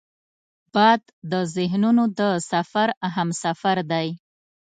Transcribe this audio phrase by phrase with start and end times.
[0.73, 1.01] باد
[1.31, 4.07] د ذهنونو د سفر همسفر دی